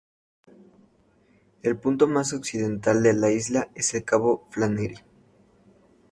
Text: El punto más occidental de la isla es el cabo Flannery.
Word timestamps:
El 1.61 1.77
punto 1.77 2.07
más 2.07 2.33
occidental 2.33 3.03
de 3.03 3.13
la 3.13 3.29
isla 3.29 3.69
es 3.75 3.93
el 3.93 4.03
cabo 4.03 4.47
Flannery. 4.49 4.97